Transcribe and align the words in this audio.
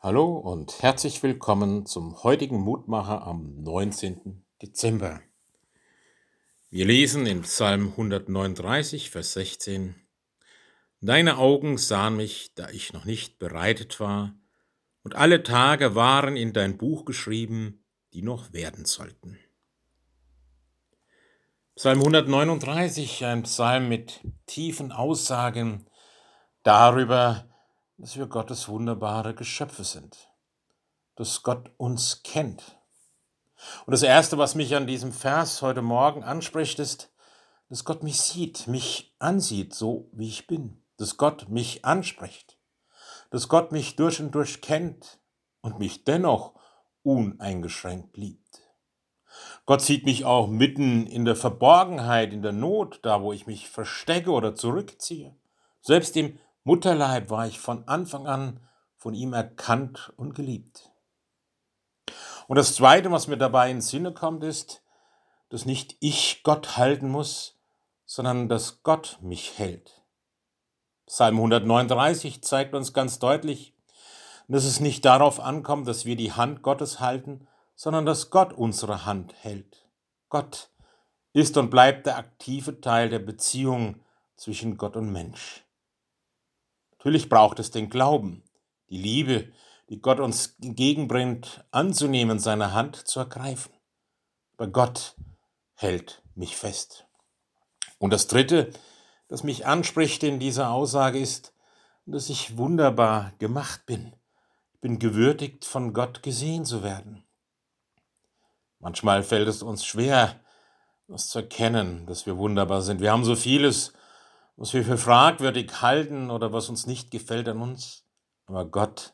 Hallo 0.00 0.36
und 0.36 0.80
herzlich 0.80 1.24
willkommen 1.24 1.84
zum 1.84 2.22
heutigen 2.22 2.60
Mutmacher 2.60 3.26
am 3.26 3.60
19. 3.64 4.44
Dezember. 4.62 5.20
Wir 6.70 6.84
lesen 6.86 7.26
in 7.26 7.42
Psalm 7.42 7.88
139, 7.88 9.10
Vers 9.10 9.32
16. 9.32 9.96
Deine 11.00 11.36
Augen 11.36 11.78
sahen 11.78 12.14
mich, 12.14 12.54
da 12.54 12.68
ich 12.68 12.92
noch 12.92 13.06
nicht 13.06 13.40
bereitet 13.40 13.98
war, 13.98 14.36
und 15.02 15.16
alle 15.16 15.42
Tage 15.42 15.96
waren 15.96 16.36
in 16.36 16.52
dein 16.52 16.78
Buch 16.78 17.04
geschrieben, 17.04 17.84
die 18.12 18.22
noch 18.22 18.52
werden 18.52 18.84
sollten. 18.84 19.36
Psalm 21.74 21.98
139, 21.98 23.24
ein 23.24 23.42
Psalm 23.42 23.88
mit 23.88 24.20
tiefen 24.46 24.92
Aussagen 24.92 25.88
darüber, 26.62 27.48
dass 27.98 28.16
wir 28.16 28.26
Gottes 28.26 28.68
wunderbare 28.68 29.34
Geschöpfe 29.34 29.82
sind, 29.84 30.16
dass 31.16 31.42
Gott 31.42 31.72
uns 31.76 32.22
kennt. 32.22 32.78
Und 33.86 33.90
das 33.90 34.04
Erste, 34.04 34.38
was 34.38 34.54
mich 34.54 34.76
an 34.76 34.86
diesem 34.86 35.12
Vers 35.12 35.62
heute 35.62 35.82
Morgen 35.82 36.22
anspricht, 36.22 36.78
ist, 36.78 37.12
dass 37.68 37.84
Gott 37.84 38.04
mich 38.04 38.20
sieht, 38.20 38.68
mich 38.68 39.14
ansieht, 39.18 39.74
so 39.74 40.08
wie 40.12 40.28
ich 40.28 40.46
bin, 40.46 40.84
dass 40.96 41.16
Gott 41.16 41.48
mich 41.48 41.84
anspricht, 41.84 42.56
dass 43.30 43.48
Gott 43.48 43.72
mich 43.72 43.96
durch 43.96 44.20
und 44.20 44.30
durch 44.30 44.60
kennt 44.60 45.18
und 45.60 45.80
mich 45.80 46.04
dennoch 46.04 46.54
uneingeschränkt 47.02 48.16
liebt. 48.16 48.62
Gott 49.66 49.82
sieht 49.82 50.04
mich 50.04 50.24
auch 50.24 50.46
mitten 50.46 51.06
in 51.06 51.24
der 51.24 51.36
Verborgenheit, 51.36 52.32
in 52.32 52.42
der 52.42 52.52
Not, 52.52 53.00
da 53.02 53.22
wo 53.22 53.32
ich 53.32 53.46
mich 53.46 53.68
verstecke 53.68 54.30
oder 54.30 54.54
zurückziehe. 54.54 55.36
Selbst 55.80 56.16
im 56.16 56.38
Mutterleib 56.68 57.30
war 57.30 57.46
ich 57.46 57.58
von 57.58 57.88
Anfang 57.88 58.26
an 58.26 58.60
von 58.98 59.14
ihm 59.14 59.32
erkannt 59.32 60.12
und 60.18 60.34
geliebt. 60.34 60.90
Und 62.46 62.56
das 62.56 62.74
Zweite, 62.74 63.10
was 63.10 63.26
mir 63.26 63.38
dabei 63.38 63.70
in 63.70 63.80
Sinne 63.80 64.12
kommt, 64.12 64.44
ist, 64.44 64.82
dass 65.48 65.64
nicht 65.64 65.96
ich 66.00 66.42
Gott 66.42 66.76
halten 66.76 67.08
muss, 67.08 67.58
sondern 68.04 68.50
dass 68.50 68.82
Gott 68.82 69.16
mich 69.22 69.58
hält. 69.58 70.02
Psalm 71.06 71.36
139 71.36 72.42
zeigt 72.42 72.74
uns 72.74 72.92
ganz 72.92 73.18
deutlich, 73.18 73.74
dass 74.46 74.64
es 74.64 74.78
nicht 74.78 75.06
darauf 75.06 75.40
ankommt, 75.40 75.88
dass 75.88 76.04
wir 76.04 76.16
die 76.16 76.34
Hand 76.34 76.60
Gottes 76.60 77.00
halten, 77.00 77.48
sondern 77.76 78.04
dass 78.04 78.28
Gott 78.28 78.52
unsere 78.52 79.06
Hand 79.06 79.32
hält. 79.40 79.88
Gott 80.28 80.68
ist 81.32 81.56
und 81.56 81.70
bleibt 81.70 82.04
der 82.04 82.18
aktive 82.18 82.78
Teil 82.82 83.08
der 83.08 83.20
Beziehung 83.20 84.04
zwischen 84.36 84.76
Gott 84.76 84.96
und 84.96 85.10
Mensch. 85.10 85.64
Natürlich 86.98 87.28
braucht 87.28 87.60
es 87.60 87.70
den 87.70 87.90
Glauben, 87.90 88.42
die 88.90 88.98
Liebe, 88.98 89.52
die 89.88 90.00
Gott 90.00 90.20
uns 90.20 90.56
entgegenbringt, 90.60 91.64
anzunehmen, 91.70 92.38
seine 92.38 92.72
Hand 92.72 92.96
zu 92.96 93.20
ergreifen. 93.20 93.72
Aber 94.56 94.66
Gott 94.66 95.14
hält 95.74 96.22
mich 96.34 96.56
fest. 96.56 97.06
Und 97.98 98.12
das 98.12 98.26
Dritte, 98.26 98.72
das 99.28 99.44
mich 99.44 99.66
anspricht 99.66 100.22
in 100.24 100.40
dieser 100.40 100.70
Aussage, 100.70 101.18
ist, 101.18 101.54
dass 102.04 102.30
ich 102.30 102.56
wunderbar 102.56 103.32
gemacht 103.38 103.86
bin. 103.86 104.14
Ich 104.74 104.80
bin 104.80 104.98
gewürdigt, 104.98 105.64
von 105.64 105.92
Gott 105.92 106.22
gesehen 106.22 106.64
zu 106.64 106.82
werden. 106.82 107.24
Manchmal 108.80 109.22
fällt 109.22 109.48
es 109.48 109.62
uns 109.62 109.84
schwer, 109.84 110.40
das 111.06 111.28
zu 111.28 111.40
erkennen, 111.40 112.06
dass 112.06 112.26
wir 112.26 112.36
wunderbar 112.36 112.82
sind. 112.82 113.00
Wir 113.00 113.12
haben 113.12 113.24
so 113.24 113.36
vieles 113.36 113.92
was 114.58 114.74
wir 114.74 114.84
für 114.84 114.98
fragwürdig 114.98 115.82
halten 115.82 116.30
oder 116.30 116.52
was 116.52 116.68
uns 116.68 116.86
nicht 116.86 117.12
gefällt 117.12 117.48
an 117.48 117.62
uns. 117.62 118.04
Aber 118.46 118.64
Gott, 118.64 119.12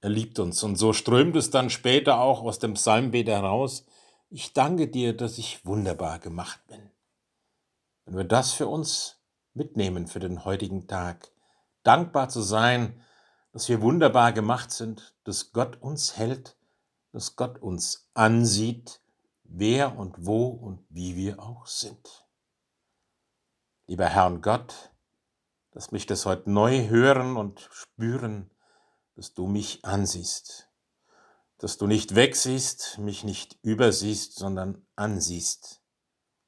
er 0.00 0.08
liebt 0.08 0.38
uns. 0.38 0.62
Und 0.62 0.76
so 0.76 0.92
strömt 0.92 1.34
es 1.34 1.50
dann 1.50 1.68
später 1.68 2.20
auch 2.20 2.42
aus 2.42 2.60
dem 2.60 2.74
Psalmbeter 2.74 3.32
heraus. 3.32 3.84
Ich 4.30 4.52
danke 4.52 4.86
dir, 4.86 5.16
dass 5.16 5.36
ich 5.36 5.66
wunderbar 5.66 6.20
gemacht 6.20 6.60
bin. 6.68 6.90
Wenn 8.04 8.16
wir 8.16 8.24
das 8.24 8.52
für 8.52 8.68
uns 8.68 9.20
mitnehmen 9.52 10.06
für 10.06 10.20
den 10.20 10.44
heutigen 10.44 10.86
Tag, 10.86 11.32
dankbar 11.82 12.28
zu 12.28 12.40
sein, 12.40 13.00
dass 13.52 13.68
wir 13.68 13.82
wunderbar 13.82 14.32
gemacht 14.32 14.70
sind, 14.70 15.16
dass 15.24 15.52
Gott 15.52 15.76
uns 15.82 16.16
hält, 16.16 16.56
dass 17.12 17.34
Gott 17.34 17.60
uns 17.60 18.10
ansieht, 18.14 19.00
wer 19.42 19.98
und 19.98 20.24
wo 20.24 20.46
und 20.46 20.84
wie 20.88 21.16
wir 21.16 21.40
auch 21.40 21.66
sind. 21.66 22.23
Lieber 23.86 24.06
Herr 24.06 24.26
und 24.26 24.40
Gott, 24.40 24.92
dass 25.72 25.92
mich 25.92 26.06
das 26.06 26.24
heute 26.24 26.50
neu 26.50 26.88
hören 26.88 27.36
und 27.36 27.68
spüren, 27.70 28.50
dass 29.14 29.34
du 29.34 29.46
mich 29.46 29.84
ansiehst, 29.84 30.70
dass 31.58 31.76
du 31.76 31.86
nicht 31.86 32.14
wegsiehst, 32.14 32.98
mich 32.98 33.24
nicht 33.24 33.58
übersiehst, 33.62 34.36
sondern 34.36 34.86
ansiehst 34.96 35.82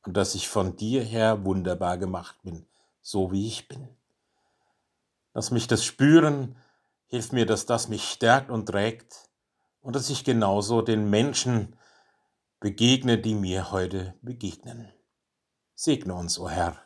und 0.04 0.16
dass 0.16 0.34
ich 0.34 0.48
von 0.48 0.76
dir 0.76 1.02
her 1.02 1.44
wunderbar 1.44 1.98
gemacht 1.98 2.36
bin, 2.42 2.66
so 3.02 3.32
wie 3.32 3.46
ich 3.46 3.68
bin. 3.68 3.86
Lass 5.34 5.50
mich 5.50 5.66
das 5.66 5.84
spüren, 5.84 6.56
hilf 7.04 7.32
mir, 7.32 7.44
dass 7.44 7.66
das 7.66 7.88
mich 7.88 8.08
stärkt 8.08 8.50
und 8.50 8.66
trägt 8.66 9.28
und 9.82 9.94
dass 9.94 10.08
ich 10.08 10.24
genauso 10.24 10.80
den 10.80 11.10
Menschen 11.10 11.76
begegne, 12.60 13.18
die 13.18 13.34
mir 13.34 13.72
heute 13.72 14.14
begegnen. 14.22 14.90
Segne 15.74 16.14
uns, 16.14 16.38
o 16.38 16.44
oh 16.44 16.48
Herr. 16.48 16.85